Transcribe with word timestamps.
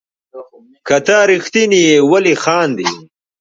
که 0.87 0.97
ته 1.05 1.15
ريښتيني 1.29 1.81
يي 1.89 1.95
ولي 2.11 2.35
خاندي 2.43 2.87